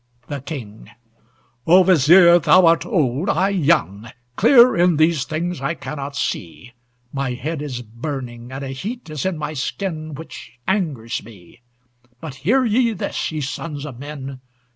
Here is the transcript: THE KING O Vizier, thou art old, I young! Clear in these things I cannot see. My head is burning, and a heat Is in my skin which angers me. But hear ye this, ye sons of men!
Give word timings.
THE 0.25 0.41
KING 0.41 0.89
O 1.67 1.83
Vizier, 1.83 2.39
thou 2.39 2.65
art 2.65 2.87
old, 2.87 3.29
I 3.29 3.49
young! 3.49 4.11
Clear 4.35 4.75
in 4.75 4.97
these 4.97 5.25
things 5.25 5.61
I 5.61 5.75
cannot 5.75 6.15
see. 6.15 6.73
My 7.13 7.33
head 7.33 7.61
is 7.61 7.83
burning, 7.83 8.51
and 8.51 8.63
a 8.65 8.69
heat 8.69 9.11
Is 9.11 9.27
in 9.27 9.37
my 9.37 9.53
skin 9.53 10.15
which 10.15 10.53
angers 10.67 11.23
me. 11.23 11.61
But 12.19 12.33
hear 12.41 12.65
ye 12.65 12.93
this, 12.93 13.31
ye 13.31 13.41
sons 13.41 13.85
of 13.85 13.99
men! 13.99 14.41